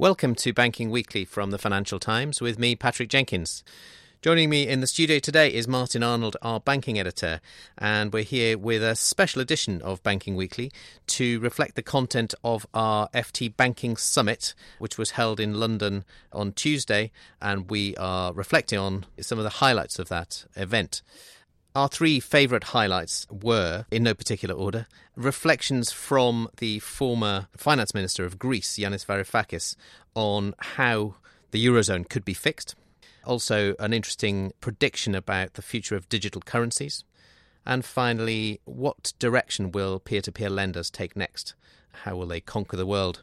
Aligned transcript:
Welcome 0.00 0.36
to 0.36 0.52
Banking 0.52 0.90
Weekly 0.90 1.24
from 1.24 1.50
the 1.50 1.58
Financial 1.58 1.98
Times 1.98 2.40
with 2.40 2.56
me, 2.56 2.76
Patrick 2.76 3.08
Jenkins. 3.08 3.64
Joining 4.22 4.48
me 4.48 4.68
in 4.68 4.80
the 4.80 4.86
studio 4.86 5.18
today 5.18 5.52
is 5.52 5.66
Martin 5.66 6.04
Arnold, 6.04 6.36
our 6.40 6.60
banking 6.60 7.00
editor, 7.00 7.40
and 7.76 8.12
we're 8.12 8.22
here 8.22 8.56
with 8.56 8.80
a 8.80 8.94
special 8.94 9.42
edition 9.42 9.82
of 9.82 10.00
Banking 10.04 10.36
Weekly 10.36 10.70
to 11.08 11.40
reflect 11.40 11.74
the 11.74 11.82
content 11.82 12.32
of 12.44 12.64
our 12.72 13.08
FT 13.08 13.56
Banking 13.56 13.96
Summit, 13.96 14.54
which 14.78 14.98
was 14.98 15.10
held 15.10 15.40
in 15.40 15.54
London 15.54 16.04
on 16.32 16.52
Tuesday, 16.52 17.10
and 17.42 17.68
we 17.68 17.96
are 17.96 18.32
reflecting 18.32 18.78
on 18.78 19.04
some 19.18 19.38
of 19.38 19.42
the 19.42 19.50
highlights 19.50 19.98
of 19.98 20.08
that 20.10 20.44
event. 20.54 21.02
Our 21.74 21.88
three 21.88 22.18
favourite 22.18 22.64
highlights 22.64 23.26
were, 23.30 23.86
in 23.90 24.02
no 24.02 24.14
particular 24.14 24.54
order, 24.54 24.86
reflections 25.14 25.92
from 25.92 26.48
the 26.56 26.80
former 26.80 27.48
finance 27.56 27.94
minister 27.94 28.24
of 28.24 28.38
Greece, 28.38 28.78
Yanis 28.78 29.06
Varoufakis, 29.06 29.76
on 30.14 30.54
how 30.58 31.14
the 31.50 31.64
Eurozone 31.64 32.08
could 32.08 32.24
be 32.24 32.34
fixed 32.34 32.74
also, 33.28 33.74
an 33.78 33.92
interesting 33.92 34.52
prediction 34.60 35.14
about 35.14 35.52
the 35.52 35.62
future 35.62 35.94
of 35.94 36.08
digital 36.08 36.40
currencies. 36.40 37.04
And 37.66 37.84
finally, 37.84 38.60
what 38.64 39.12
direction 39.18 39.70
will 39.70 40.00
peer 40.00 40.22
to 40.22 40.32
peer 40.32 40.48
lenders 40.48 40.90
take 40.90 41.14
next? 41.14 41.54
How 42.04 42.16
will 42.16 42.26
they 42.26 42.40
conquer 42.40 42.78
the 42.78 42.86
world? 42.86 43.22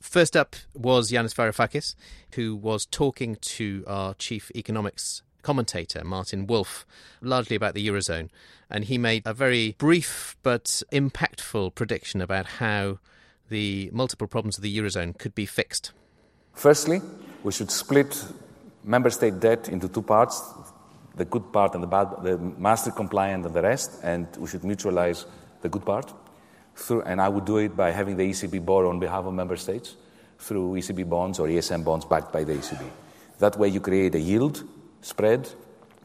First 0.00 0.36
up 0.36 0.54
was 0.72 1.10
Yanis 1.10 1.34
Varoufakis, 1.34 1.96
who 2.34 2.54
was 2.54 2.86
talking 2.86 3.36
to 3.40 3.84
our 3.88 4.14
chief 4.14 4.52
economics 4.54 5.22
commentator, 5.42 6.04
Martin 6.04 6.46
Wolf, 6.46 6.86
largely 7.20 7.56
about 7.56 7.74
the 7.74 7.86
Eurozone. 7.86 8.28
And 8.70 8.84
he 8.84 8.98
made 8.98 9.22
a 9.26 9.34
very 9.34 9.74
brief 9.78 10.36
but 10.42 10.82
impactful 10.92 11.74
prediction 11.74 12.20
about 12.20 12.46
how 12.46 12.98
the 13.48 13.90
multiple 13.92 14.26
problems 14.26 14.56
of 14.56 14.62
the 14.62 14.78
Eurozone 14.78 15.18
could 15.18 15.34
be 15.34 15.46
fixed. 15.46 15.92
Firstly, 16.54 17.00
we 17.42 17.52
should 17.52 17.70
split 17.70 18.24
member 18.84 19.10
state 19.10 19.40
debt 19.40 19.68
into 19.68 19.88
two 19.88 20.02
parts 20.02 20.42
the 21.16 21.24
good 21.24 21.52
part 21.52 21.74
and 21.74 21.82
the 21.82 21.86
bad, 21.86 22.08
the 22.22 22.38
Maastricht 22.38 22.96
compliant 22.96 23.44
and 23.44 23.54
the 23.54 23.62
rest, 23.62 24.00
and 24.02 24.26
we 24.38 24.46
should 24.46 24.62
mutualize 24.62 25.26
the 25.60 25.68
good 25.68 25.84
part. 25.84 26.12
Through, 26.74 27.02
and 27.02 27.20
I 27.20 27.28
would 27.28 27.44
do 27.44 27.58
it 27.58 27.76
by 27.76 27.90
having 27.90 28.16
the 28.16 28.30
ECB 28.30 28.64
borrow 28.64 28.88
on 28.88 28.98
behalf 28.98 29.24
of 29.26 29.34
member 29.34 29.56
states 29.56 29.96
through 30.38 30.72
ECB 30.74 31.06
bonds 31.08 31.38
or 31.38 31.48
ESM 31.48 31.84
bonds 31.84 32.06
backed 32.06 32.32
by 32.32 32.44
the 32.44 32.54
ECB. 32.54 32.82
That 33.38 33.58
way, 33.58 33.68
you 33.68 33.80
create 33.80 34.14
a 34.14 34.20
yield 34.20 34.64
spread 35.00 35.48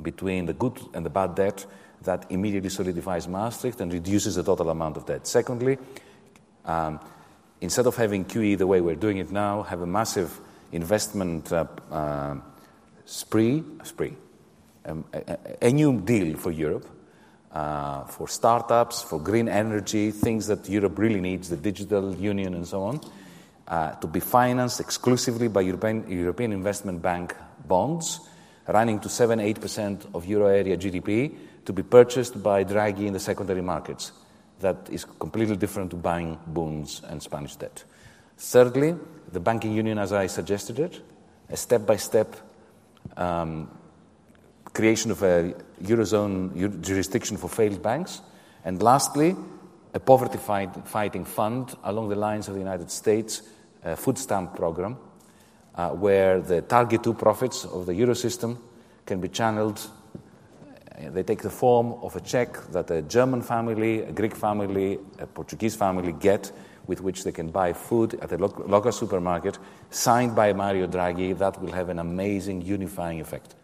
between 0.01 0.45
the 0.45 0.53
good 0.53 0.79
and 0.93 1.05
the 1.05 1.09
bad 1.09 1.35
debt 1.35 1.65
that 2.03 2.25
immediately 2.29 2.69
solidifies 2.69 3.27
Maastricht 3.27 3.81
and 3.81 3.91
reduces 3.91 4.35
the 4.35 4.43
total 4.43 4.69
amount 4.69 4.97
of 4.97 5.05
debt. 5.05 5.25
Secondly, 5.25 5.77
um, 6.65 6.99
instead 7.61 7.87
of 7.87 7.95
having 7.95 8.25
QE 8.25 8.57
the 8.57 8.67
way 8.67 8.81
we're 8.81 8.95
doing 8.95 9.17
it 9.17 9.31
now, 9.31 9.63
have 9.63 9.81
a 9.81 9.87
massive 9.87 10.39
investment. 10.71 11.52
Uh, 11.52 11.65
uh, 11.91 12.35
spree, 13.05 13.63
spree, 13.83 14.15
um, 14.85 15.05
a, 15.13 15.37
a, 15.61 15.71
new 15.71 16.02
deal 16.02 16.36
for 16.36 16.52
Europe, 16.52 16.87
uh, 17.52 18.03
for 18.05 18.27
startups, 18.27 19.03
for 19.03 19.20
green 19.20 19.47
energy, 19.47 20.11
things 20.11 20.47
that 20.47 20.67
Europe 20.67 20.97
really 20.97 21.21
needs, 21.21 21.49
the 21.49 21.58
digital 21.58 22.14
union 22.15 22.53
and 22.55 22.67
so 22.67 22.83
on, 22.83 22.99
uh, 23.67 23.91
to 23.93 24.08
be 24.08 24.20
financed 24.20 24.80
exclusively 24.80 25.47
by 25.47 25.61
European, 25.61 26.09
European 26.09 26.52
Investment 26.52 27.02
Bank 27.02 27.36
bonds, 27.67 28.20
running 28.67 28.99
to 28.99 29.09
7 29.09 29.39
8% 29.39 30.15
of 30.15 30.26
euro 30.26 30.48
area 30.48 30.77
GDP, 30.77 31.36
to 31.65 31.73
be 31.73 31.83
purchased 31.83 32.42
by 32.42 32.64
Draghi 32.64 33.05
in 33.08 33.14
the 33.14 33.20
secondary 33.20 33.61
markets. 33.61 34.11
That 34.59 34.89
is 34.89 35.05
completely 35.05 35.58
different 35.58 35.92
to 35.92 35.98
buying 35.98 36.39
bonds 36.48 37.02
and 37.08 37.21
Spanish 37.21 37.55
debt. 37.55 37.83
Thirdly, 38.37 38.95
the 39.31 39.39
banking 39.39 39.73
union 39.73 39.98
as 39.98 40.14
I 40.14 40.27
suggested 40.27 40.80
it, 40.80 41.02
a 41.49 41.58
step 41.58 41.86
by 41.86 41.98
step 41.98 42.36
creation 44.73 45.11
of 45.11 45.21
a 45.23 45.53
Eurozone 45.83 46.82
jurisdiction 46.82 47.37
for 47.37 47.49
failed 47.49 47.82
banks, 47.82 48.21
and 48.64 48.82
lastly, 48.82 49.36
a 49.93 49.99
poverty 49.99 50.37
fight, 50.37 50.87
fighting 50.87 51.23
fund 51.23 51.76
along 51.83 52.09
the 52.09 52.15
lines 52.15 52.47
of 52.47 52.55
the 52.55 52.59
United 52.59 52.92
States 52.92 53.42
food 53.95 54.17
stamp 54.17 54.55
program, 54.55 54.97
uh, 55.75 55.89
where 55.89 56.41
the 56.41 56.61
target 56.61 57.03
two 57.03 57.13
profits 57.13 57.65
of 57.65 57.86
the 57.86 57.93
Eurosystem 57.93 58.58
can 59.05 59.19
be 59.19 59.30
channeled. 59.30 59.80
Uh, 60.97 61.09
they 61.09 61.23
take 61.23 61.41
the 61.41 61.49
form 61.49 61.93
of 62.02 62.15
a 62.15 62.21
check 62.21 62.58
that 62.71 62.89
a 62.91 63.02
German 63.02 63.41
family, 63.41 64.02
a 64.02 64.11
Greek 64.11 64.35
family, 64.35 64.99
a 65.19 65.27
Portuguese 65.27 65.75
family 65.75 66.14
get 66.14 66.52
with 66.87 67.02
which 67.02 67.23
they 67.23 67.31
can 67.31 67.49
buy 67.49 67.73
food 67.73 68.14
at 68.21 68.31
a 68.31 68.37
local 68.37 68.91
supermarket, 68.91 69.58
signed 69.89 70.35
by 70.35 70.53
Mario 70.53 70.87
Draghi, 70.87 71.37
that 71.37 71.59
will 71.61 71.71
have 71.71 71.89
an 71.89 71.99
amazing 71.99 72.61
unifying 72.61 73.19
effect. 73.19 73.55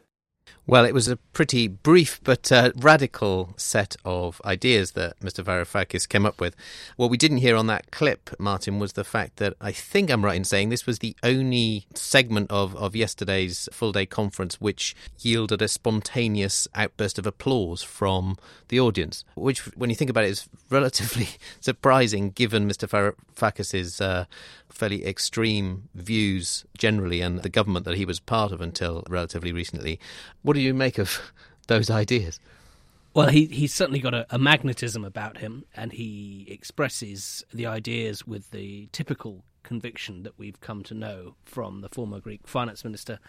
Well, 0.72 0.86
it 0.86 0.94
was 0.94 1.10
a 1.10 1.18
pretty 1.18 1.68
brief 1.68 2.22
but 2.24 2.50
uh, 2.50 2.72
radical 2.78 3.54
set 3.58 3.98
of 4.06 4.42
ideas 4.46 4.94
that 4.94 5.20
Mr. 5.20 5.44
Varoufakis 5.44 6.08
came 6.08 6.26
up 6.26 6.40
with. 6.40 6.56
What 6.96 7.10
we 7.10 7.18
didn't 7.18 7.40
hear 7.40 7.58
on 7.58 7.68
that 7.68 7.92
clip, 7.92 8.30
Martin, 8.40 8.80
was 8.80 8.94
the 8.94 9.04
fact 9.04 9.36
that 9.36 9.54
I 9.60 9.74
think 9.74 10.10
I'm 10.10 10.24
right 10.24 10.38
in 10.38 10.46
saying 10.46 10.70
this 10.70 10.86
was 10.86 11.00
the 11.00 11.14
only 11.24 11.88
segment 11.94 12.50
of, 12.50 12.74
of 12.78 12.96
yesterday's 12.96 13.68
full 13.74 13.92
day 13.92 14.06
conference 14.06 14.62
which 14.62 14.96
yielded 15.20 15.62
a 15.62 15.68
spontaneous 15.68 16.70
outburst 16.74 17.20
of 17.20 17.28
applause 17.28 17.84
from 17.84 18.38
the 18.70 18.80
audience, 18.80 19.26
which, 19.36 19.60
when 19.76 19.90
you 19.90 19.96
think 19.98 20.10
about 20.10 20.24
it, 20.24 20.30
is 20.30 20.48
relatively 20.70 21.28
surprising 21.60 22.30
given 22.30 22.66
Mr. 22.66 22.88
Varoufakis's 22.88 24.00
uh, 24.00 24.24
fairly 24.70 25.06
extreme 25.06 25.90
views 25.94 26.66
generally 26.78 27.20
and 27.20 27.42
the 27.42 27.50
government 27.50 27.84
that 27.86 27.98
he 27.98 28.06
was 28.06 28.22
part 28.22 28.54
of 28.54 28.62
until 28.62 29.04
relatively 29.10 29.52
recently. 29.52 30.00
What 30.44 30.54
do 30.54 30.61
you 30.62 30.74
make 30.74 30.98
of 30.98 31.20
those 31.68 31.90
ideas? 31.90 32.40
Well, 33.14 33.28
he, 33.28 33.46
he's 33.46 33.74
certainly 33.74 34.00
got 34.00 34.14
a, 34.14 34.26
a, 34.30 34.40
magnetism 34.40 35.04
about 35.04 35.40
him, 35.40 35.66
and 35.76 35.92
he 35.92 36.48
expresses 36.50 37.44
the 37.54 37.66
ideas 37.66 38.26
with 38.26 38.52
the 38.52 38.88
typical 38.94 39.44
conviction 39.64 40.24
that 40.24 40.38
we've 40.38 40.62
come 40.62 40.82
to 40.84 40.94
know 40.94 41.36
from 41.44 41.82
the 41.82 41.90
former 41.90 42.20
Greek 42.20 42.48
finance 42.48 42.86
minister. 42.86 43.20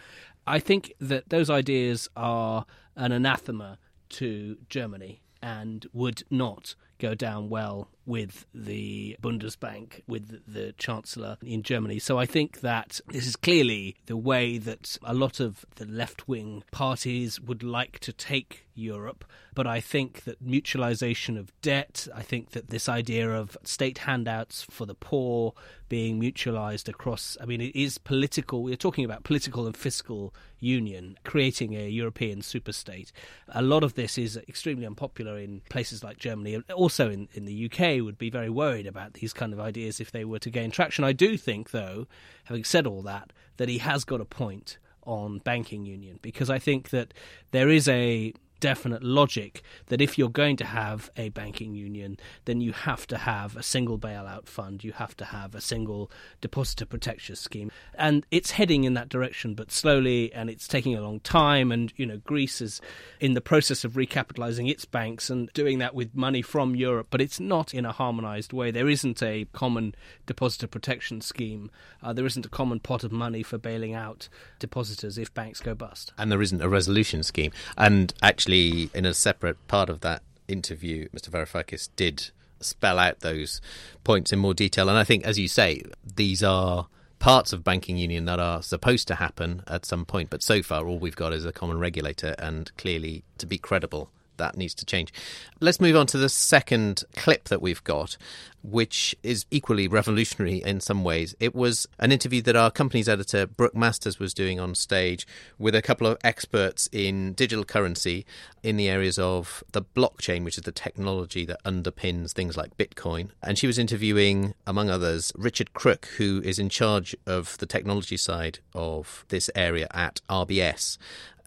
I 0.47 0.59
think 0.59 0.93
that 1.01 1.29
those 1.29 1.49
ideas 1.49 2.09
are 2.15 2.65
an 2.95 3.11
anathema 3.11 3.77
to 4.09 4.57
Germany 4.69 5.21
and 5.41 5.85
would 5.91 6.23
not 6.29 6.75
go 7.03 7.13
down 7.13 7.49
well 7.49 7.89
with 8.05 8.45
the 8.53 9.17
Bundesbank, 9.21 10.01
with 10.07 10.41
the 10.51 10.73
Chancellor 10.77 11.37
in 11.41 11.63
Germany. 11.63 11.99
So 11.99 12.17
I 12.17 12.25
think 12.25 12.61
that 12.61 12.99
this 13.07 13.27
is 13.27 13.35
clearly 13.35 13.95
the 14.07 14.17
way 14.17 14.57
that 14.57 14.97
a 15.03 15.13
lot 15.13 15.39
of 15.39 15.65
the 15.75 15.85
left 15.85 16.27
wing 16.27 16.63
parties 16.71 17.39
would 17.39 17.63
like 17.63 17.99
to 17.99 18.11
take 18.11 18.65
Europe. 18.75 19.23
But 19.55 19.67
I 19.67 19.79
think 19.79 20.23
that 20.23 20.43
mutualization 20.43 21.37
of 21.37 21.53
debt, 21.61 22.07
I 22.13 22.23
think 22.23 22.51
that 22.51 22.69
this 22.69 22.89
idea 22.89 23.29
of 23.29 23.55
state 23.63 23.99
handouts 23.99 24.63
for 24.63 24.85
the 24.85 24.95
poor 24.95 25.53
being 25.87 26.19
mutualized 26.19 26.89
across, 26.89 27.37
I 27.39 27.45
mean, 27.45 27.61
it 27.61 27.75
is 27.75 27.99
political. 27.99 28.63
We're 28.63 28.75
talking 28.75 29.05
about 29.05 29.23
political 29.23 29.67
and 29.67 29.77
fiscal 29.77 30.33
union, 30.59 31.17
creating 31.23 31.75
a 31.75 31.87
European 31.87 32.39
superstate. 32.39 33.11
A 33.49 33.61
lot 33.61 33.83
of 33.83 33.93
this 33.93 34.17
is 34.17 34.37
extremely 34.37 34.87
unpopular 34.87 35.37
in 35.37 35.61
places 35.69 36.03
like 36.03 36.17
Germany, 36.17 36.63
also 36.93 37.09
in, 37.09 37.27
in 37.33 37.45
the 37.45 37.65
UK, 37.65 38.03
would 38.03 38.19
be 38.19 38.29
very 38.29 38.49
worried 38.49 38.85
about 38.85 39.13
these 39.13 39.33
kind 39.33 39.51
of 39.51 39.59
ideas 39.59 39.99
if 39.99 40.11
they 40.11 40.23
were 40.23 40.37
to 40.37 40.51
gain 40.51 40.69
traction. 40.69 41.03
I 41.03 41.11
do 41.11 41.37
think, 41.37 41.71
though, 41.71 42.07
having 42.43 42.63
said 42.63 42.85
all 42.85 43.01
that, 43.01 43.33
that 43.57 43.67
he 43.67 43.79
has 43.79 44.05
got 44.05 44.21
a 44.21 44.25
point 44.25 44.77
on 45.05 45.39
banking 45.39 45.85
union 45.85 46.19
because 46.21 46.49
I 46.51 46.59
think 46.59 46.91
that 46.91 47.13
there 47.51 47.67
is 47.67 47.89
a 47.89 48.33
definite 48.63 49.03
logic 49.03 49.61
that 49.87 49.99
if 49.99 50.17
you're 50.17 50.29
going 50.29 50.55
to 50.55 50.63
have 50.63 51.11
a 51.17 51.27
banking 51.27 51.75
union, 51.75 52.17
then 52.45 52.61
you 52.61 52.71
have 52.71 53.05
to 53.05 53.17
have 53.17 53.57
a 53.57 53.61
single 53.61 53.99
bailout 53.99 54.47
fund, 54.47 54.85
you 54.85 54.93
have 54.93 55.17
to 55.17 55.25
have 55.25 55.53
a 55.53 55.59
single 55.59 56.09
depositor 56.39 56.85
protection 56.85 57.35
scheme. 57.35 57.69
And 57.93 58.25
it's 58.31 58.51
heading 58.51 58.85
in 58.85 58.93
that 58.93 59.09
direction, 59.09 59.53
but 59.53 59.69
slowly, 59.69 60.31
and 60.31 60.49
it's 60.49 60.65
taking 60.65 60.95
a 60.95 61.01
long 61.01 61.19
time. 61.19 61.73
And, 61.73 61.91
you 61.97 62.05
know, 62.05 62.21
Greece 62.23 62.61
is 62.61 62.79
in 63.19 63.33
the 63.33 63.41
process 63.41 63.83
of 63.83 63.93
recapitalizing 63.93 64.71
its 64.71 64.85
banks 64.85 65.29
and 65.29 65.51
doing 65.51 65.79
that 65.79 65.93
with 65.93 66.15
money 66.15 66.41
from 66.41 66.73
Europe, 66.73 67.07
but 67.09 67.19
it's 67.19 67.41
not 67.41 67.73
in 67.73 67.85
a 67.85 67.91
harmonized 67.91 68.53
way. 68.53 68.71
There 68.71 68.87
isn't 68.87 69.21
a 69.21 69.43
common 69.51 69.93
depositor 70.25 70.67
protection 70.67 71.19
scheme, 71.19 71.69
uh, 72.01 72.13
there 72.13 72.25
isn't 72.25 72.45
a 72.45 72.49
common 72.49 72.79
pot 72.79 73.03
of 73.03 73.11
money 73.11 73.43
for 73.43 73.57
bailing 73.57 73.93
out 73.93 74.29
depositors 74.57 75.17
if 75.17 75.33
banks 75.33 75.59
go 75.59 75.75
bust. 75.75 76.13
And 76.17 76.31
there 76.31 76.41
isn't 76.41 76.61
a 76.61 76.69
resolution 76.69 77.23
scheme. 77.23 77.51
And 77.77 78.13
actually, 78.21 78.52
in 78.53 79.05
a 79.05 79.13
separate 79.13 79.67
part 79.67 79.89
of 79.89 80.01
that 80.01 80.21
interview, 80.47 81.09
Mr. 81.09 81.29
Varoufakis 81.29 81.89
did 81.95 82.31
spell 82.59 82.99
out 82.99 83.19
those 83.19 83.61
points 84.03 84.31
in 84.31 84.39
more 84.39 84.53
detail. 84.53 84.89
And 84.89 84.97
I 84.97 85.03
think, 85.03 85.25
as 85.25 85.37
you 85.37 85.47
say, 85.47 85.83
these 86.15 86.43
are 86.43 86.87
parts 87.19 87.53
of 87.53 87.63
banking 87.63 87.97
union 87.97 88.25
that 88.25 88.39
are 88.39 88.61
supposed 88.61 89.07
to 89.07 89.15
happen 89.15 89.63
at 89.67 89.85
some 89.85 90.05
point. 90.05 90.29
But 90.29 90.43
so 90.43 90.61
far, 90.61 90.85
all 90.85 90.99
we've 90.99 91.15
got 91.15 91.33
is 91.33 91.45
a 91.45 91.51
common 91.51 91.79
regulator, 91.79 92.35
and 92.37 92.71
clearly, 92.77 93.23
to 93.37 93.45
be 93.45 93.57
credible, 93.57 94.11
that 94.37 94.57
needs 94.57 94.73
to 94.75 94.85
change. 94.85 95.13
Let's 95.59 95.79
move 95.79 95.95
on 95.95 96.07
to 96.07 96.17
the 96.17 96.29
second 96.29 97.03
clip 97.15 97.45
that 97.45 97.61
we've 97.61 97.83
got, 97.83 98.17
which 98.63 99.15
is 99.23 99.45
equally 99.51 99.87
revolutionary 99.87 100.61
in 100.63 100.79
some 100.79 101.03
ways. 101.03 101.35
It 101.39 101.53
was 101.53 101.85
an 101.99 102.11
interview 102.11 102.41
that 102.43 102.55
our 102.55 102.71
company's 102.71 103.09
editor, 103.09 103.45
Brooke 103.45 103.75
Masters, 103.75 104.19
was 104.19 104.33
doing 104.33 104.59
on 104.59 104.73
stage 104.75 105.27
with 105.59 105.75
a 105.75 105.81
couple 105.81 106.07
of 106.07 106.17
experts 106.23 106.87
in 106.91 107.33
digital 107.33 107.65
currency 107.65 108.25
in 108.61 108.77
the 108.77 108.89
areas 108.89 109.19
of 109.19 109.63
the 109.73 109.81
blockchain, 109.81 110.43
which 110.45 110.57
is 110.57 110.63
the 110.63 110.71
technology 110.71 111.45
that 111.45 111.61
underpins 111.63 112.31
things 112.31 112.55
like 112.55 112.77
Bitcoin. 112.77 113.29
And 113.41 113.57
she 113.57 113.67
was 113.67 113.77
interviewing, 113.77 114.53
among 114.65 114.89
others, 114.89 115.33
Richard 115.35 115.73
Crook, 115.73 116.07
who 116.17 116.41
is 116.45 116.59
in 116.59 116.69
charge 116.69 117.15
of 117.25 117.57
the 117.57 117.65
technology 117.65 118.17
side 118.17 118.59
of 118.73 119.25
this 119.27 119.49
area 119.55 119.87
at 119.91 120.21
RBS. 120.29 120.97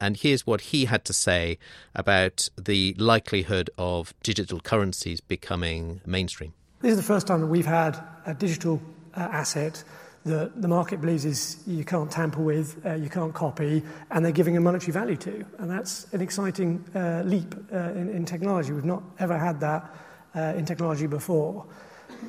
And 0.01 0.17
here's 0.17 0.47
what 0.47 0.61
he 0.61 0.85
had 0.85 1.05
to 1.07 1.13
say 1.13 1.59
about 1.95 2.49
the 2.57 2.95
likelihood 2.99 3.71
of 3.79 4.15
digital 4.23 4.61
currencies 4.61 5.21
becoming 5.21 6.01
mainstream. 6.05 6.53
This 6.81 6.93
is 6.93 6.99
the 6.99 7.03
first 7.03 7.27
time 7.27 7.41
that 7.41 7.47
we've 7.47 7.67
had 7.67 7.99
a 8.27 8.35
digital 8.35 8.81
uh, 9.15 9.21
asset 9.21 9.83
that 10.27 10.61
the 10.61 10.69
market 10.69 11.01
believes 11.01 11.25
is 11.25 11.63
you 11.67 11.85
can't 11.85 12.11
tamper 12.11 12.43
with, 12.43 12.85
uh, 12.85 12.95
you 12.95 13.09
can't 13.09 13.33
copy, 13.33 13.83
and 14.11 14.25
they're 14.25 14.33
giving 14.33 14.57
a 14.57 14.61
monetary 14.61 14.93
value 14.93 15.17
to. 15.17 15.45
And 15.59 15.71
that's 15.71 16.13
an 16.13 16.21
exciting 16.21 16.85
uh, 16.95 17.23
leap 17.25 17.55
uh, 17.73 17.93
in, 17.93 18.11
in, 18.11 18.25
technology. 18.25 18.73
We've 18.73 18.85
not 18.85 19.05
ever 19.21 19.39
had 19.39 19.61
that 19.61 19.95
uh, 20.35 20.55
in 20.57 20.67
technology 20.67 21.07
before. 21.07 21.65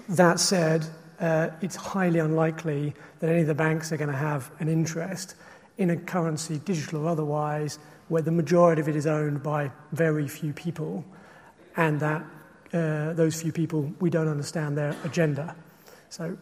That 0.09 0.39
said, 0.39 0.85
uh, 1.19 1.49
it's 1.61 1.75
highly 1.75 2.19
unlikely 2.19 2.93
that 3.19 3.29
any 3.31 3.41
of 3.41 3.47
the 3.47 3.55
banks 3.55 3.91
are 3.91 3.97
going 3.97 4.11
to 4.11 4.17
have 4.17 4.51
an 4.59 4.69
interest 4.69 5.35
in 5.77 5.89
a 5.91 5.95
currency, 5.95 6.59
digital 6.59 7.05
or 7.05 7.09
otherwise, 7.09 7.79
where 8.07 8.21
the 8.21 8.31
majority 8.31 8.81
of 8.81 8.87
it 8.87 8.95
is 8.95 9.05
owned 9.05 9.43
by 9.43 9.71
very 9.91 10.27
few 10.27 10.53
people, 10.53 11.05
and 11.75 11.99
that 11.99 12.23
uh, 12.73 13.13
those 13.13 13.41
few 13.41 13.51
people, 13.51 13.91
we 13.99 14.09
don't 14.09 14.27
understand 14.27 14.77
their 14.77 14.95
agenda. 15.03 15.55
So, 16.09 16.37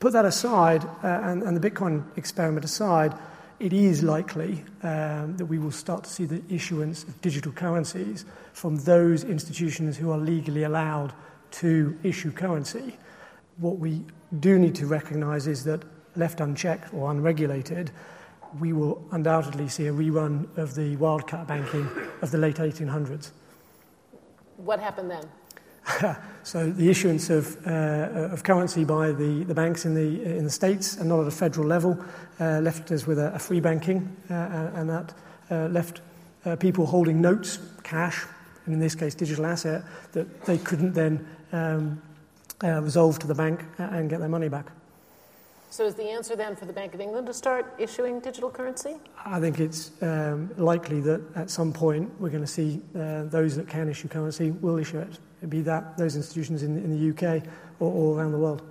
put 0.00 0.12
that 0.12 0.24
aside, 0.24 0.84
uh, 1.02 1.20
and, 1.22 1.42
and, 1.42 1.56
the 1.56 1.70
Bitcoin 1.70 2.04
experiment 2.16 2.64
aside, 2.64 3.14
it 3.60 3.72
is 3.72 4.02
likely 4.02 4.64
um, 4.82 5.36
that 5.36 5.46
we 5.46 5.58
will 5.58 5.70
start 5.70 6.04
to 6.04 6.10
see 6.10 6.24
the 6.24 6.42
issuance 6.48 7.04
of 7.04 7.20
digital 7.20 7.52
currencies 7.52 8.24
from 8.52 8.76
those 8.76 9.24
institutions 9.24 9.96
who 9.96 10.10
are 10.10 10.18
legally 10.18 10.64
allowed 10.64 11.12
to 11.52 11.96
issue 12.02 12.32
currency. 12.32 12.98
What 13.58 13.78
we 13.78 14.04
do 14.40 14.58
need 14.58 14.74
to 14.76 14.86
recognize 14.86 15.46
is 15.46 15.64
that 15.64 15.82
left 16.16 16.40
unchecked 16.40 16.92
or 16.92 17.10
unregulated, 17.10 17.90
we 18.60 18.72
will 18.72 19.02
undoubtedly 19.12 19.68
see 19.68 19.86
a 19.86 19.92
rerun 19.92 20.46
of 20.56 20.74
the 20.74 20.96
wildcat 20.96 21.46
banking 21.46 21.88
of 22.22 22.30
the 22.30 22.38
late 22.38 22.56
1800s. 22.56 23.30
What 24.56 24.80
happened 24.80 25.10
then? 25.10 25.28
so 26.42 26.70
the 26.70 26.88
issuance 26.88 27.30
of, 27.30 27.58
uh, 27.66 28.30
of 28.32 28.42
currency 28.42 28.84
by 28.84 29.12
the, 29.12 29.44
the 29.44 29.54
banks 29.54 29.84
in 29.84 29.94
the, 29.94 30.22
in 30.36 30.44
the 30.44 30.50
States 30.50 30.96
and 30.96 31.08
not 31.08 31.20
at 31.20 31.26
a 31.26 31.30
federal 31.30 31.66
level 31.66 32.02
uh, 32.40 32.60
left 32.60 32.90
us 32.90 33.06
with 33.06 33.18
a, 33.18 33.34
a 33.34 33.38
free 33.38 33.60
banking, 33.60 34.16
uh, 34.30 34.70
and 34.74 34.88
that 34.88 35.12
uh, 35.50 35.66
left 35.68 36.00
uh, 36.46 36.56
people 36.56 36.86
holding 36.86 37.20
notes, 37.20 37.58
cash, 37.82 38.24
and 38.64 38.74
in 38.74 38.80
this 38.80 38.94
case 38.94 39.14
digital 39.14 39.46
asset, 39.46 39.82
that 40.12 40.44
they 40.44 40.58
couldn't 40.58 40.94
then 40.94 41.26
um, 41.52 42.00
uh, 42.62 42.80
resolve 42.80 43.18
to 43.18 43.26
the 43.26 43.34
bank 43.34 43.64
and 43.78 44.08
get 44.08 44.20
their 44.20 44.28
money 44.28 44.48
back. 44.48 44.70
So 45.74 45.84
is 45.84 45.96
the 45.96 46.08
answer 46.08 46.36
then 46.36 46.54
for 46.54 46.66
the 46.66 46.72
Bank 46.72 46.94
of 46.94 47.00
England 47.00 47.26
to 47.26 47.34
start 47.34 47.74
issuing 47.80 48.20
digital 48.20 48.48
currency? 48.48 48.94
I 49.26 49.40
think 49.40 49.58
it's 49.58 49.90
um, 50.02 50.48
likely 50.56 51.00
that 51.00 51.20
at 51.34 51.50
some 51.50 51.72
point 51.72 52.12
we're 52.20 52.28
going 52.28 52.44
to 52.44 52.46
see 52.46 52.80
uh, 52.96 53.24
those 53.24 53.56
that 53.56 53.66
can 53.66 53.88
issue 53.88 54.06
currency 54.06 54.52
will 54.52 54.78
issue 54.78 55.00
it, 55.00 55.18
be 55.50 55.62
that 55.62 55.98
those 55.98 56.14
institutions 56.14 56.62
in, 56.62 56.76
in 56.76 56.92
the 56.92 57.10
UK 57.10 57.42
or, 57.80 57.92
all 57.92 58.16
around 58.16 58.30
the 58.30 58.38
world. 58.38 58.62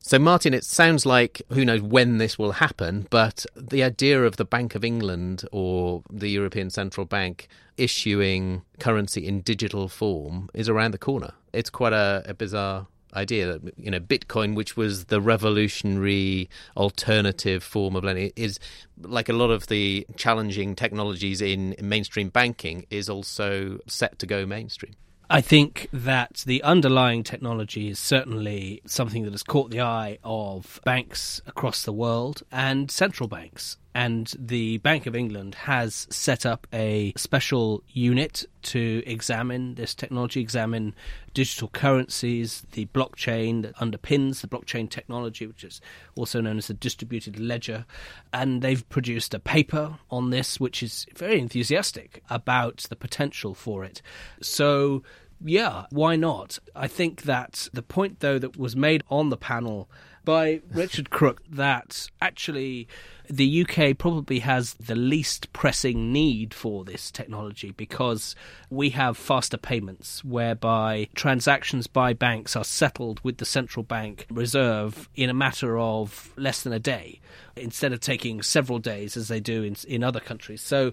So, 0.00 0.18
Martin, 0.18 0.52
it 0.52 0.64
sounds 0.64 1.06
like 1.06 1.40
who 1.48 1.64
knows 1.64 1.80
when 1.80 2.18
this 2.18 2.38
will 2.38 2.52
happen, 2.52 3.06
but 3.08 3.46
the 3.56 3.82
idea 3.82 4.22
of 4.24 4.36
the 4.36 4.44
Bank 4.44 4.74
of 4.74 4.84
England 4.84 5.46
or 5.50 6.02
the 6.10 6.28
European 6.28 6.68
Central 6.68 7.06
Bank 7.06 7.48
issuing 7.78 8.64
currency 8.78 9.26
in 9.26 9.40
digital 9.40 9.88
form 9.88 10.50
is 10.52 10.68
around 10.68 10.90
the 10.90 10.98
corner. 10.98 11.32
It's 11.54 11.70
quite 11.70 11.94
a, 11.94 12.22
a 12.26 12.34
bizarre 12.34 12.86
idea 13.14 13.58
that 13.58 13.74
you 13.78 13.90
know 13.90 14.00
Bitcoin, 14.00 14.54
which 14.54 14.76
was 14.76 15.06
the 15.06 15.20
revolutionary 15.20 16.48
alternative 16.76 17.62
form 17.62 17.96
of 17.96 18.04
lending, 18.04 18.32
is 18.36 18.58
like 19.00 19.28
a 19.28 19.32
lot 19.32 19.50
of 19.50 19.66
the 19.66 20.06
challenging 20.16 20.74
technologies 20.74 21.40
in 21.40 21.74
mainstream 21.80 22.28
banking 22.28 22.86
is 22.90 23.08
also 23.08 23.78
set 23.86 24.18
to 24.18 24.26
go 24.26 24.46
mainstream. 24.46 24.94
I 25.30 25.40
think 25.40 25.88
that 25.94 26.42
the 26.44 26.62
underlying 26.62 27.22
technology 27.22 27.88
is 27.88 27.98
certainly 27.98 28.82
something 28.84 29.22
that 29.22 29.32
has 29.32 29.42
caught 29.42 29.70
the 29.70 29.80
eye 29.80 30.18
of 30.22 30.78
banks 30.84 31.40
across 31.46 31.84
the 31.84 31.92
world 31.92 32.42
and 32.52 32.90
central 32.90 33.28
banks. 33.28 33.78
And 33.94 34.32
the 34.38 34.78
Bank 34.78 35.06
of 35.06 35.14
England 35.14 35.54
has 35.54 36.06
set 36.10 36.46
up 36.46 36.66
a 36.72 37.12
special 37.16 37.82
unit 37.88 38.44
to 38.62 39.02
examine 39.06 39.74
this 39.74 39.94
technology, 39.94 40.40
examine 40.40 40.94
digital 41.34 41.68
currencies, 41.68 42.64
the 42.72 42.86
blockchain 42.86 43.62
that 43.62 43.76
underpins 43.76 44.40
the 44.40 44.48
blockchain 44.48 44.88
technology, 44.88 45.46
which 45.46 45.64
is 45.64 45.80
also 46.14 46.40
known 46.40 46.58
as 46.58 46.68
the 46.68 46.74
distributed 46.74 47.38
ledger. 47.38 47.84
And 48.32 48.62
they've 48.62 48.88
produced 48.88 49.34
a 49.34 49.38
paper 49.38 49.98
on 50.10 50.30
this, 50.30 50.58
which 50.58 50.82
is 50.82 51.06
very 51.14 51.38
enthusiastic 51.38 52.22
about 52.30 52.86
the 52.88 52.96
potential 52.96 53.54
for 53.54 53.84
it. 53.84 54.00
So 54.40 55.02
yeah, 55.44 55.86
why 55.90 56.16
not? 56.16 56.58
I 56.74 56.88
think 56.88 57.22
that 57.22 57.68
the 57.72 57.82
point, 57.82 58.20
though, 58.20 58.38
that 58.38 58.56
was 58.56 58.76
made 58.76 59.02
on 59.10 59.30
the 59.30 59.36
panel 59.36 59.90
by 60.24 60.60
Richard 60.70 61.10
Crook 61.10 61.42
that 61.50 62.08
actually 62.20 62.88
the 63.28 63.62
UK 63.66 63.96
probably 63.96 64.40
has 64.40 64.74
the 64.74 64.94
least 64.94 65.52
pressing 65.52 66.12
need 66.12 66.52
for 66.52 66.84
this 66.84 67.10
technology 67.10 67.72
because 67.72 68.34
we 68.68 68.90
have 68.90 69.16
faster 69.16 69.56
payments 69.56 70.24
whereby 70.24 71.08
transactions 71.14 71.86
by 71.86 72.12
banks 72.12 72.56
are 72.56 72.64
settled 72.64 73.20
with 73.24 73.38
the 73.38 73.44
central 73.44 73.82
bank 73.82 74.26
reserve 74.30 75.08
in 75.14 75.30
a 75.30 75.34
matter 75.34 75.78
of 75.78 76.32
less 76.36 76.62
than 76.62 76.72
a 76.72 76.78
day 76.78 77.20
instead 77.56 77.92
of 77.92 78.00
taking 78.00 78.42
several 78.42 78.78
days 78.78 79.16
as 79.16 79.28
they 79.28 79.40
do 79.40 79.62
in, 79.62 79.76
in 79.88 80.04
other 80.04 80.20
countries. 80.20 80.60
So 80.60 80.92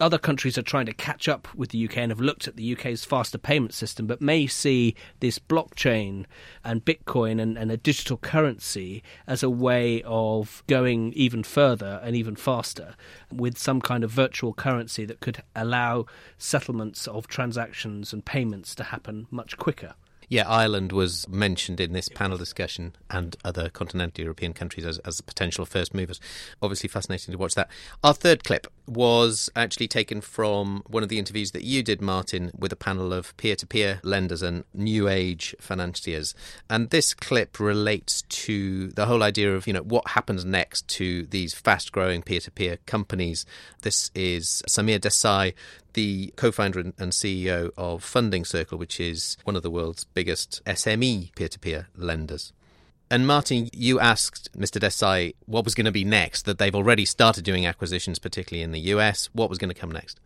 other 0.00 0.18
countries 0.18 0.56
are 0.56 0.62
trying 0.62 0.86
to 0.86 0.92
catch 0.92 1.28
up 1.28 1.52
with 1.54 1.70
the 1.70 1.84
UK 1.84 1.98
and 1.98 2.10
have 2.10 2.20
looked 2.20 2.46
at 2.46 2.56
the 2.56 2.72
UK's 2.72 3.04
faster 3.04 3.38
payment 3.38 3.74
system, 3.74 4.06
but 4.06 4.20
may 4.20 4.46
see 4.46 4.94
this 5.20 5.38
blockchain 5.38 6.24
and 6.64 6.84
Bitcoin 6.84 7.40
and, 7.40 7.58
and, 7.58 7.72
a 7.72 7.76
digital 7.76 8.16
currency 8.16 9.02
as 9.26 9.42
a 9.42 9.50
way 9.50 10.02
of 10.04 10.62
going 10.66 11.12
even 11.14 11.42
further 11.42 12.00
and 12.02 12.14
even 12.16 12.36
faster 12.36 12.94
with 13.32 13.58
some 13.58 13.80
kind 13.80 14.04
of 14.04 14.10
virtual 14.10 14.54
currency 14.54 15.04
that 15.04 15.20
could 15.20 15.42
allow 15.54 16.06
settlements 16.38 17.06
of 17.06 17.26
transactions 17.26 18.12
and 18.12 18.24
payments 18.24 18.74
to 18.74 18.84
happen 18.84 19.26
much 19.30 19.56
quicker. 19.56 19.94
Yeah, 20.30 20.46
Ireland 20.46 20.92
was 20.92 21.26
mentioned 21.26 21.80
in 21.80 21.92
this 21.92 22.10
panel 22.10 22.36
discussion 22.36 22.94
and 23.08 23.34
other 23.44 23.70
continental 23.70 24.22
European 24.22 24.52
countries 24.52 24.84
as, 24.84 24.98
as 24.98 25.20
potential 25.22 25.64
first 25.64 25.94
movers. 25.94 26.20
Obviously, 26.60 26.88
fascinating 26.88 27.32
to 27.32 27.38
watch 27.38 27.54
that. 27.54 27.70
Our 28.04 28.12
third 28.12 28.44
clip 28.44 28.66
was 28.86 29.48
actually 29.56 29.88
taken 29.88 30.20
from 30.20 30.82
one 30.86 31.02
of 31.02 31.08
the 31.08 31.18
interviews 31.18 31.52
that 31.52 31.64
you 31.64 31.82
did, 31.82 32.02
Martin, 32.02 32.50
with 32.56 32.72
a 32.72 32.76
panel 32.76 33.12
of 33.12 33.34
peer 33.38 33.56
to 33.56 33.66
peer 33.66 34.00
lenders 34.02 34.42
and 34.42 34.64
new 34.74 35.08
age 35.08 35.54
financiers. 35.60 36.34
And 36.68 36.90
this 36.90 37.14
clip 37.14 37.58
relates 37.58 38.22
to 38.22 38.88
the 38.88 39.06
whole 39.06 39.22
idea 39.22 39.54
of, 39.54 39.66
you 39.66 39.72
know, 39.72 39.82
what 39.82 40.08
happens 40.08 40.44
next 40.44 40.88
to 40.88 41.24
these 41.24 41.54
fast 41.54 41.90
growing 41.90 42.22
peer 42.22 42.40
to 42.40 42.50
peer 42.50 42.78
companies. 42.84 43.46
This 43.80 44.10
is 44.14 44.62
Samir 44.68 45.00
Desai, 45.00 45.54
the 45.98 46.32
co 46.36 46.52
founder 46.52 46.78
and 46.78 46.94
CEO 47.10 47.72
of 47.76 48.04
Funding 48.04 48.44
Circle, 48.44 48.78
which 48.78 49.00
is 49.00 49.36
one 49.42 49.56
of 49.56 49.64
the 49.64 49.70
world's 49.70 50.04
biggest 50.04 50.64
SME 50.64 51.34
peer 51.34 51.48
to 51.48 51.58
peer 51.58 51.88
lenders. 51.96 52.52
And 53.10 53.26
Martin, 53.26 53.68
you 53.72 53.98
asked 53.98 54.48
Mr. 54.56 54.80
Desai 54.80 55.34
what 55.46 55.64
was 55.64 55.74
going 55.74 55.86
to 55.86 55.90
be 55.90 56.04
next, 56.04 56.44
that 56.44 56.58
they've 56.58 56.74
already 56.74 57.04
started 57.04 57.42
doing 57.42 57.66
acquisitions, 57.66 58.20
particularly 58.20 58.62
in 58.62 58.70
the 58.70 58.78
US. 58.94 59.28
What 59.32 59.50
was 59.50 59.58
going 59.58 59.70
to 59.70 59.80
come 59.80 59.90
next? 59.90 60.20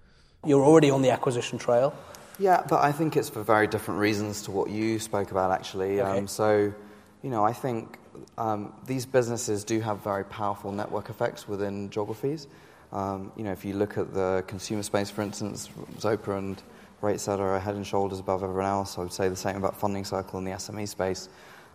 You're 0.45 0.63
already 0.63 0.91
on 0.91 1.01
the 1.01 1.11
acquisition 1.11 1.57
trail. 1.57 1.95
Yeah, 2.39 2.63
but 2.69 2.83
I 2.83 2.93
think 2.93 3.17
it's 3.17 3.31
for 3.31 3.43
very 3.43 3.67
different 3.67 3.99
reasons 3.99 4.43
to 4.43 4.51
what 4.51 4.69
you 4.69 4.99
spoke 4.99 5.31
about, 5.31 5.53
actually. 5.53 6.03
Okay. 6.03 6.19
Um, 6.19 6.29
so, 6.29 6.75
you 7.23 7.31
know, 7.31 7.45
I 7.45 7.55
think 7.55 7.99
um, 8.37 8.75
these 8.87 9.07
businesses 9.07 9.65
do 9.65 9.81
have 9.81 10.05
very 10.05 10.25
powerful 10.25 10.71
network 10.71 11.09
effects 11.09 11.49
within 11.49 11.89
geographies. 11.89 12.47
Um, 12.93 13.33
you 13.37 13.45
know, 13.45 13.53
if 13.53 13.65
you 13.65 13.75
look 13.75 13.97
at 13.97 14.13
the 14.13 14.45
consumer 14.47 14.83
space, 14.83 15.11
for 15.11 15.23
instance, 15.23 15.69
Zopa 15.99 16.37
and 16.37 16.63
RateSetter 17.03 17.41
are 17.41 17.59
head 17.59 17.75
and 17.75 17.87
shoulders 17.87 18.21
above 18.21 18.43
everyone 18.43 18.67
else. 18.67 18.97
I 18.97 19.03
would 19.03 19.13
say 19.13 19.29
the 19.29 19.37
same 19.37 19.57
about 19.57 19.77
Funding 19.77 20.05
Circle 20.05 20.39
in 20.39 20.45
the 20.45 20.53
SME 20.53 20.89
space. 20.89 21.29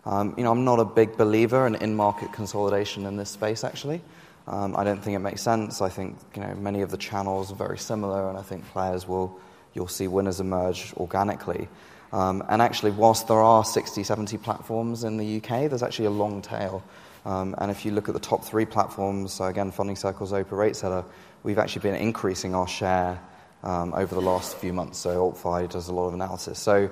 Um, 0.06 0.34
you 0.38 0.44
know, 0.44 0.50
I'm 0.50 0.64
not 0.64 0.80
a 0.80 0.84
big 0.84 1.16
believer 1.16 1.66
in 1.66 1.74
in-market 1.74 2.32
consolidation 2.32 3.04
in 3.04 3.16
this 3.16 3.30
space. 3.30 3.62
Actually, 3.62 4.00
um, 4.46 4.74
I 4.74 4.84
don't 4.84 5.02
think 5.02 5.16
it 5.16 5.20
makes 5.20 5.42
sense. 5.42 5.82
I 5.82 5.90
think 5.90 6.16
you 6.34 6.40
know 6.40 6.54
many 6.54 6.80
of 6.80 6.90
the 6.90 6.96
channels 6.96 7.52
are 7.52 7.56
very 7.56 7.78
similar, 7.78 8.28
and 8.30 8.38
I 8.38 8.42
think 8.42 8.64
players 8.68 9.06
will 9.06 9.38
you'll 9.74 9.88
see 9.88 10.08
winners 10.08 10.40
emerge 10.40 10.94
organically. 10.96 11.68
Um, 12.10 12.42
and 12.48 12.62
actually, 12.62 12.92
whilst 12.92 13.28
there 13.28 13.40
are 13.40 13.64
60, 13.64 14.02
70 14.02 14.38
platforms 14.38 15.04
in 15.04 15.18
the 15.18 15.36
UK, 15.36 15.68
there's 15.68 15.82
actually 15.82 16.06
a 16.06 16.10
long 16.10 16.40
tail. 16.40 16.82
Um, 17.24 17.54
and 17.58 17.70
if 17.70 17.84
you 17.84 17.92
look 17.92 18.08
at 18.08 18.14
the 18.14 18.20
top 18.20 18.44
three 18.44 18.64
platforms, 18.64 19.32
so 19.32 19.44
again, 19.44 19.70
Funding 19.70 19.96
Circles, 19.96 20.32
Zopa, 20.32 20.50
RateSetter, 20.50 21.04
we've 21.42 21.58
actually 21.58 21.82
been 21.82 21.94
increasing 21.94 22.54
our 22.54 22.68
share 22.68 23.20
um, 23.62 23.92
over 23.94 24.14
the 24.14 24.20
last 24.20 24.56
few 24.56 24.72
months. 24.72 24.98
So 24.98 25.32
AltFi 25.32 25.70
does 25.70 25.88
a 25.88 25.94
lot 25.94 26.06
of 26.06 26.14
analysis. 26.14 26.58
So 26.58 26.90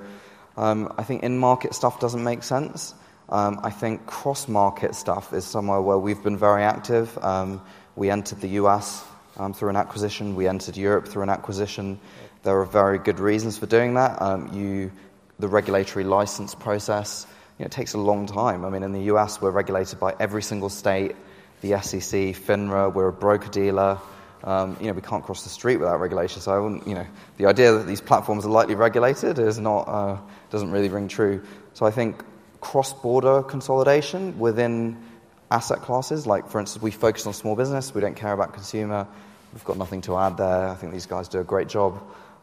um, 0.57 0.93
I 0.99 1.05
think 1.05 1.23
in 1.23 1.39
market 1.39 1.75
stuff 1.75 2.01
doesn't 2.01 2.23
make 2.23 2.43
sense. 2.43 2.95
Um, 3.29 3.61
I 3.63 3.71
think 3.71 4.07
cross 4.07 4.47
market 4.47 4.95
stuff 4.95 5.33
is 5.33 5.45
somewhere 5.45 5.81
where 5.81 5.99
we've 5.99 6.23
been 6.23 6.37
very 6.37 6.63
active. 6.63 7.17
Um, 7.23 7.61
we 7.97 8.11
entered 8.11 8.41
the 8.41 8.49
US 8.61 9.05
um, 9.37 9.53
through 9.53 9.71
an 9.71 9.77
acquisition, 9.77 10.37
we 10.37 10.47
entered 10.47 10.77
Europe 10.77 11.09
through 11.09 11.23
an 11.23 11.29
acquisition. 11.29 11.99
There 12.43 12.61
are 12.61 12.67
very 12.67 12.99
good 12.99 13.19
reasons 13.19 13.59
for 13.59 13.67
doing 13.67 13.95
that. 13.95 14.21
You, 14.53 14.93
the 15.39 15.49
regulatory 15.49 16.05
license 16.05 16.55
process 16.55 17.27
you 17.59 17.65
know, 17.65 17.67
it 17.67 17.73
takes 17.73 17.95
a 17.95 17.99
long 17.99 18.27
time. 18.27 18.65
I 18.65 18.71
mean, 18.71 18.83
in 18.83 18.93
the 18.93 19.05
US, 19.15 19.41
we're 19.41 19.51
regulated 19.51 19.99
by 19.99 20.15
every 20.21 20.43
single 20.43 20.69
state, 20.69 21.17
the 21.63 21.81
SEC, 21.81 22.35
FINRA, 22.35 22.93
we're 22.93 23.09
a 23.09 23.13
broker 23.13 23.49
dealer. 23.49 23.99
Um, 24.45 24.77
you 24.81 24.87
know, 24.89 24.93
we 24.93 25.01
can't 25.01 25.25
cross 25.25 25.43
the 25.43 25.49
street 25.49 25.79
without 25.79 25.99
regulation. 25.99 26.41
So 26.41 26.53
I 26.53 26.59
wouldn't, 26.59 26.87
you 26.87 26.95
know, 26.95 27.07
the 27.39 27.47
idea 27.47 27.73
that 27.73 27.87
these 27.87 28.01
platforms 28.01 28.45
are 28.45 28.51
lightly 28.51 28.75
regulated 28.75 29.39
is 29.39 29.59
not, 29.59 29.89
uh, 29.89 30.19
doesn't 30.51 30.71
really 30.71 30.89
ring 30.89 31.09
true. 31.09 31.43
So 31.73 31.87
I 31.87 31.91
think 31.91 32.23
cross-border 32.61 33.43
consolidation 33.43 34.39
within 34.39 35.03
asset 35.51 35.81
classes, 35.81 36.27
like 36.27 36.49
for 36.49 36.61
instance, 36.61 36.83
we 36.83 36.91
focus 36.91 37.27
on 37.27 37.33
small 37.33 37.57
business, 37.57 37.95
we 37.95 38.01
don't 38.01 38.17
care 38.17 38.33
about 38.33 38.53
consumer, 38.53 39.07
we've 39.53 39.65
got 39.65 39.79
nothing 39.79 40.03
to 40.03 40.17
add 40.17 40.37
there. 40.37 40.69
I 40.69 40.75
think 40.75 40.93
these 40.93 41.07
guys 41.07 41.29
do 41.29 41.41
a 41.41 41.45
great 41.45 41.69
job. 41.69 42.03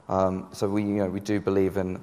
Um, 0.10 0.48
so 0.54 0.68
we, 0.68 0.82
you 0.82 0.96
know, 0.96 1.08
we 1.08 1.20
do 1.20 1.40
believe 1.40 1.78
in 1.78 2.02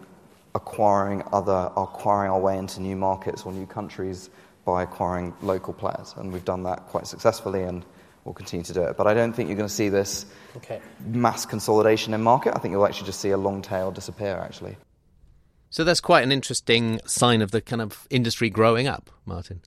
acquiring 0.55 1.23
other, 1.33 1.71
acquiring 1.77 2.31
our 2.31 2.41
way 2.41 2.59
into 2.59 2.81
new 2.81 2.97
markets 2.97 3.43
or 3.43 3.53
new 3.53 3.67
countries 3.67 4.31
by 4.65 4.83
acquiring 4.83 5.35
local 5.43 5.73
players, 5.73 6.15
and 6.17 6.33
we've 6.33 6.45
done 6.45 6.65
that 6.65 6.87
quite 6.89 7.07
successfully, 7.07 7.63
and 7.63 7.85
we'll 8.25 8.35
continue 8.35 8.65
to 8.65 8.73
do 8.73 8.83
it. 8.83 8.97
But 8.97 9.07
I 9.07 9.15
don't 9.15 9.33
think 9.33 9.49
you're 9.49 9.57
going 9.57 9.69
to 9.69 9.75
see 9.75 9.89
this 9.89 10.27
okay. 10.57 10.81
mass 11.07 11.47
consolidation 11.47 12.15
in 12.15 12.23
market. 12.23 12.55
I 12.55 12.59
think 12.59 12.73
you'll 12.73 12.87
actually 12.87 13.07
just 13.07 13.21
see 13.21 13.31
a 13.31 13.39
long 13.39 13.63
tail 13.63 13.91
disappear. 13.91 14.39
Actually. 14.39 14.77
So 15.71 15.85
that's 15.85 16.01
quite 16.01 16.25
an 16.25 16.33
interesting 16.33 17.01
sign 17.07 17.43
of 17.43 17.53
the 17.53 17.61
kind 17.61 17.81
of 17.81 18.07
industry 18.11 18.51
growing 18.51 18.89
up, 18.89 19.09
Martin. 19.25 19.63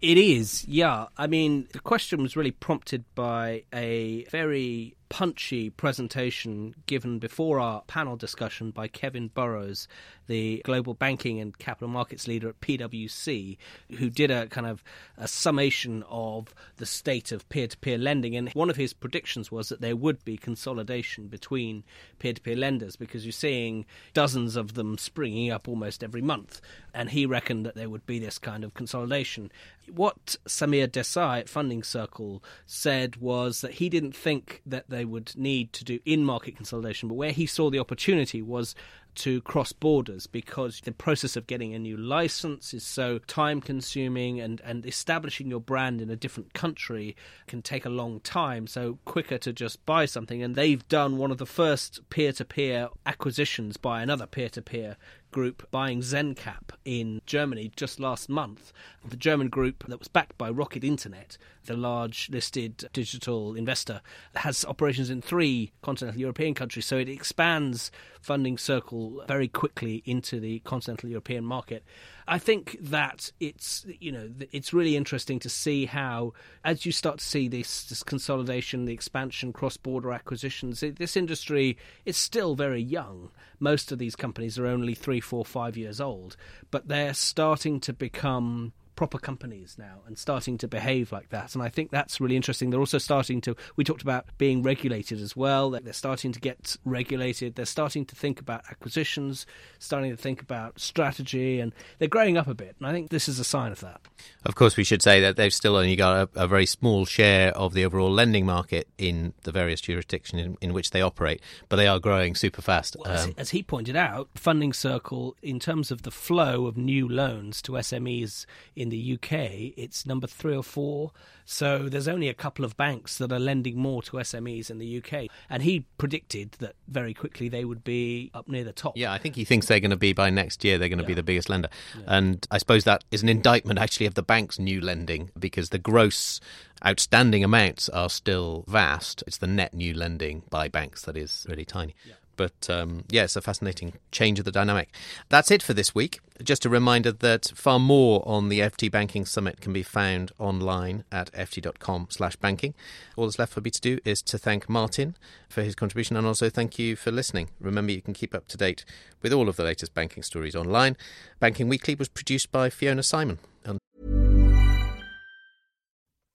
It 0.00 0.16
is, 0.16 0.64
yeah. 0.66 1.06
I 1.18 1.26
mean, 1.26 1.68
the 1.72 1.80
question 1.80 2.22
was 2.22 2.34
really 2.34 2.52
prompted 2.52 3.04
by 3.14 3.64
a 3.74 4.24
very 4.30 4.96
punchy 5.10 5.68
presentation 5.68 6.74
given 6.86 7.18
before 7.18 7.60
our 7.60 7.82
panel 7.82 8.16
discussion 8.16 8.70
by 8.70 8.88
Kevin 8.88 9.28
Burrows, 9.28 9.88
the 10.28 10.62
global 10.64 10.94
banking 10.94 11.40
and 11.40 11.58
capital 11.58 11.88
markets 11.88 12.28
leader 12.28 12.48
at 12.48 12.60
PwC, 12.60 13.58
who 13.98 14.08
did 14.08 14.30
a 14.30 14.46
kind 14.46 14.68
of 14.68 14.82
a 15.18 15.26
summation 15.26 16.04
of 16.08 16.54
the 16.76 16.86
state 16.86 17.32
of 17.32 17.46
peer 17.48 17.66
to 17.66 17.76
peer 17.78 17.98
lending. 17.98 18.36
And 18.36 18.48
one 18.50 18.70
of 18.70 18.76
his 18.76 18.94
predictions 18.94 19.50
was 19.50 19.68
that 19.68 19.80
there 19.80 19.96
would 19.96 20.24
be 20.24 20.36
consolidation 20.36 21.26
between 21.26 21.82
peer 22.20 22.32
to 22.32 22.40
peer 22.40 22.56
lenders 22.56 22.94
because 22.94 23.24
you're 23.24 23.32
seeing 23.32 23.84
dozens 24.14 24.54
of 24.54 24.74
them 24.74 24.96
springing 24.96 25.50
up 25.50 25.68
almost 25.68 26.04
every 26.04 26.22
month. 26.22 26.60
And 26.94 27.10
he 27.10 27.26
reckoned 27.26 27.66
that 27.66 27.74
there 27.74 27.90
would 27.90 28.06
be 28.06 28.20
this 28.20 28.38
kind 28.38 28.62
of 28.62 28.74
consolidation. 28.74 29.50
What 29.92 30.36
Samir 30.46 30.86
Desai 30.86 31.40
at 31.40 31.48
Funding 31.48 31.82
Circle 31.82 32.44
said 32.64 33.16
was 33.16 33.60
that 33.60 33.74
he 33.74 33.88
didn't 33.88 34.14
think 34.14 34.62
that 34.64 34.88
they 35.00 35.04
would 35.06 35.32
need 35.34 35.72
to 35.72 35.82
do 35.82 35.98
in 36.04 36.26
market 36.26 36.54
consolidation, 36.56 37.08
but 37.08 37.14
where 37.14 37.32
he 37.32 37.46
saw 37.46 37.70
the 37.70 37.78
opportunity 37.78 38.42
was 38.42 38.74
to 39.16 39.40
cross 39.42 39.72
borders 39.72 40.26
because 40.26 40.80
the 40.80 40.92
process 40.92 41.36
of 41.36 41.46
getting 41.46 41.74
a 41.74 41.78
new 41.78 41.96
license 41.96 42.72
is 42.72 42.84
so 42.84 43.18
time 43.18 43.60
consuming 43.60 44.40
and, 44.40 44.60
and 44.62 44.86
establishing 44.86 45.48
your 45.48 45.60
brand 45.60 46.00
in 46.00 46.10
a 46.10 46.16
different 46.16 46.52
country 46.54 47.16
can 47.46 47.62
take 47.62 47.84
a 47.84 47.90
long 47.90 48.20
time. 48.20 48.66
So, 48.66 48.98
quicker 49.04 49.38
to 49.38 49.52
just 49.52 49.84
buy 49.86 50.06
something. 50.06 50.42
And 50.42 50.54
they've 50.54 50.86
done 50.88 51.18
one 51.18 51.30
of 51.30 51.38
the 51.38 51.46
first 51.46 52.00
peer 52.10 52.32
to 52.32 52.44
peer 52.44 52.88
acquisitions 53.06 53.76
by 53.76 54.02
another 54.02 54.26
peer 54.26 54.48
to 54.50 54.62
peer 54.62 54.96
group 55.30 55.68
buying 55.70 56.00
Zencap 56.00 56.72
in 56.84 57.20
Germany 57.26 57.70
just 57.76 58.00
last 58.00 58.28
month. 58.28 58.72
The 59.08 59.16
German 59.16 59.48
group 59.48 59.84
that 59.86 59.98
was 59.98 60.08
backed 60.08 60.36
by 60.36 60.50
Rocket 60.50 60.84
Internet, 60.84 61.38
the 61.66 61.76
large 61.76 62.28
listed 62.30 62.88
digital 62.92 63.54
investor, 63.54 64.00
has 64.34 64.64
operations 64.64 65.10
in 65.10 65.22
three 65.22 65.72
continental 65.82 66.20
European 66.20 66.54
countries. 66.54 66.86
So 66.86 66.98
it 66.98 67.08
expands 67.08 67.90
funding 68.20 68.58
circle 68.58 69.22
very 69.26 69.48
quickly 69.48 70.02
into 70.04 70.40
the 70.40 70.60
continental 70.60 71.08
European 71.08 71.44
market. 71.44 71.84
I 72.28 72.38
think 72.38 72.76
that 72.80 73.32
it's 73.40 73.84
you 73.98 74.12
know 74.12 74.30
it's 74.52 74.72
really 74.72 74.96
interesting 74.96 75.38
to 75.40 75.48
see 75.48 75.86
how 75.86 76.32
as 76.64 76.86
you 76.86 76.92
start 76.92 77.18
to 77.18 77.24
see 77.24 77.48
this, 77.48 77.84
this 77.84 78.02
consolidation, 78.02 78.84
the 78.84 78.92
expansion, 78.92 79.52
cross 79.52 79.76
border 79.76 80.12
acquisitions, 80.12 80.80
this 80.80 81.16
industry 81.16 81.76
is 82.04 82.16
still 82.16 82.54
very 82.54 82.82
young. 82.82 83.30
Most 83.58 83.90
of 83.90 83.98
these 83.98 84.16
companies 84.16 84.58
are 84.58 84.66
only 84.66 84.94
three, 84.94 85.20
four, 85.20 85.44
five 85.44 85.76
years 85.76 86.00
old, 86.00 86.36
but 86.70 86.88
they're 86.88 87.14
starting 87.14 87.80
to 87.80 87.92
become 87.92 88.72
proper 89.00 89.18
companies 89.18 89.76
now 89.78 90.02
and 90.06 90.18
starting 90.18 90.58
to 90.58 90.68
behave 90.68 91.10
like 91.10 91.30
that. 91.30 91.54
And 91.54 91.62
I 91.62 91.70
think 91.70 91.90
that's 91.90 92.20
really 92.20 92.36
interesting. 92.36 92.68
They're 92.68 92.78
also 92.78 92.98
starting 92.98 93.40
to, 93.40 93.56
we 93.76 93.82
talked 93.82 94.02
about 94.02 94.26
being 94.36 94.62
regulated 94.62 95.22
as 95.22 95.34
well. 95.34 95.70
They're 95.70 95.94
starting 95.94 96.32
to 96.32 96.38
get 96.38 96.76
regulated. 96.84 97.54
They're 97.54 97.64
starting 97.64 98.04
to 98.04 98.14
think 98.14 98.40
about 98.40 98.62
acquisitions, 98.70 99.46
starting 99.78 100.10
to 100.10 100.18
think 100.18 100.42
about 100.42 100.78
strategy, 100.78 101.60
and 101.60 101.72
they're 101.98 102.08
growing 102.08 102.36
up 102.36 102.46
a 102.46 102.52
bit. 102.52 102.76
And 102.78 102.86
I 102.86 102.92
think 102.92 103.08
this 103.08 103.26
is 103.26 103.38
a 103.38 103.44
sign 103.44 103.72
of 103.72 103.80
that. 103.80 104.02
Of 104.44 104.54
course, 104.54 104.76
we 104.76 104.84
should 104.84 105.00
say 105.00 105.18
that 105.22 105.36
they've 105.36 105.54
still 105.54 105.76
only 105.76 105.96
got 105.96 106.28
a, 106.36 106.42
a 106.42 106.46
very 106.46 106.66
small 106.66 107.06
share 107.06 107.56
of 107.56 107.72
the 107.72 107.86
overall 107.86 108.12
lending 108.12 108.44
market 108.44 108.86
in 108.98 109.32
the 109.44 109.50
various 109.50 109.80
jurisdictions 109.80 110.42
in, 110.42 110.58
in 110.60 110.74
which 110.74 110.90
they 110.90 111.00
operate, 111.00 111.40
but 111.70 111.76
they 111.76 111.86
are 111.86 111.98
growing 111.98 112.34
super 112.34 112.60
fast. 112.60 112.98
Well, 112.98 113.10
um, 113.10 113.30
as, 113.30 113.34
as 113.38 113.50
he 113.50 113.62
pointed 113.62 113.96
out, 113.96 114.28
Funding 114.34 114.74
Circle, 114.74 115.36
in 115.42 115.58
terms 115.58 115.90
of 115.90 116.02
the 116.02 116.10
flow 116.10 116.66
of 116.66 116.76
new 116.76 117.08
loans 117.08 117.62
to 117.62 117.72
SMEs 117.72 118.44
in 118.76 118.89
the 118.90 119.14
UK, 119.14 119.72
it's 119.76 120.06
number 120.06 120.26
three 120.26 120.56
or 120.56 120.62
four. 120.62 121.12
So 121.44 121.88
there's 121.88 122.06
only 122.06 122.28
a 122.28 122.34
couple 122.34 122.64
of 122.64 122.76
banks 122.76 123.18
that 123.18 123.32
are 123.32 123.38
lending 123.38 123.76
more 123.76 124.02
to 124.02 124.18
SMEs 124.18 124.70
in 124.70 124.78
the 124.78 124.98
UK. 124.98 125.28
And 125.48 125.62
he 125.62 125.86
predicted 125.98 126.52
that 126.60 126.76
very 126.86 127.12
quickly 127.12 127.48
they 127.48 127.64
would 127.64 127.82
be 127.82 128.30
up 128.34 128.48
near 128.48 128.62
the 128.62 128.72
top. 128.72 128.96
Yeah, 128.96 129.12
I 129.12 129.18
think 129.18 129.34
he 129.34 129.44
thinks 129.44 129.66
they're 129.66 129.80
going 129.80 129.90
to 129.90 129.96
be 129.96 130.12
by 130.12 130.30
next 130.30 130.64
year, 130.64 130.78
they're 130.78 130.88
going 130.88 130.98
to 130.98 131.04
yeah. 131.04 131.08
be 131.08 131.14
the 131.14 131.22
biggest 131.22 131.48
lender. 131.48 131.68
Yeah. 131.98 132.04
And 132.06 132.46
I 132.50 132.58
suppose 132.58 132.84
that 132.84 133.04
is 133.10 133.22
an 133.22 133.28
indictment 133.28 133.78
actually 133.78 134.06
of 134.06 134.14
the 134.14 134.22
bank's 134.22 134.58
new 134.58 134.80
lending 134.80 135.30
because 135.38 135.70
the 135.70 135.78
gross 135.78 136.40
outstanding 136.84 137.42
amounts 137.42 137.88
are 137.88 138.08
still 138.08 138.64
vast. 138.68 139.24
It's 139.26 139.38
the 139.38 139.46
net 139.46 139.74
new 139.74 139.92
lending 139.92 140.44
by 140.50 140.68
banks 140.68 141.02
that 141.02 141.16
is 141.16 141.46
really 141.48 141.64
tiny. 141.64 141.94
Yeah. 142.06 142.14
But 142.40 142.70
um, 142.70 143.04
yeah, 143.10 143.24
it's 143.24 143.36
a 143.36 143.42
fascinating 143.42 143.92
change 144.12 144.38
of 144.38 144.46
the 144.46 144.50
dynamic. 144.50 144.88
That's 145.28 145.50
it 145.50 145.62
for 145.62 145.74
this 145.74 145.94
week. 145.94 146.20
Just 146.42 146.64
a 146.64 146.70
reminder 146.70 147.12
that 147.12 147.52
far 147.54 147.78
more 147.78 148.26
on 148.26 148.48
the 148.48 148.60
FT 148.60 148.90
Banking 148.90 149.26
Summit 149.26 149.60
can 149.60 149.74
be 149.74 149.82
found 149.82 150.32
online 150.38 151.04
at 151.12 151.30
ft.com 151.32 152.06
slash 152.08 152.36
banking. 152.36 152.72
All 153.14 153.26
that's 153.26 153.38
left 153.38 153.52
for 153.52 153.60
me 153.60 153.68
to 153.68 153.80
do 153.82 153.98
is 154.06 154.22
to 154.22 154.38
thank 154.38 154.70
Martin 154.70 155.18
for 155.50 155.62
his 155.62 155.74
contribution 155.74 156.16
and 156.16 156.26
also 156.26 156.48
thank 156.48 156.78
you 156.78 156.96
for 156.96 157.10
listening. 157.10 157.50
Remember, 157.60 157.92
you 157.92 158.00
can 158.00 158.14
keep 158.14 158.34
up 158.34 158.48
to 158.48 158.56
date 158.56 158.86
with 159.20 159.34
all 159.34 159.50
of 159.50 159.56
the 159.56 159.64
latest 159.64 159.92
banking 159.92 160.22
stories 160.22 160.56
online. 160.56 160.96
Banking 161.40 161.68
Weekly 161.68 161.94
was 161.94 162.08
produced 162.08 162.50
by 162.50 162.70
Fiona 162.70 163.02
Simon. 163.02 163.38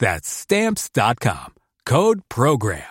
That's 0.00 0.28
stamps.com. 0.28 1.54
Code 1.86 2.22
program. 2.28 2.82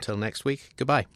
Till 0.00 0.16
next 0.16 0.44
week, 0.44 0.70
goodbye. 0.76 1.06